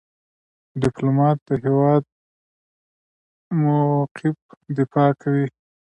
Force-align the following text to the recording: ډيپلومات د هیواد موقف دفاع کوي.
ډيپلومات 0.83 1.37
د 1.47 1.49
هیواد 1.63 2.03
موقف 3.61 4.35
دفاع 4.77 5.09
کوي. 5.21 5.47